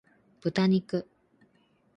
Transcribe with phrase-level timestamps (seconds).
[0.39, 1.05] 豚肉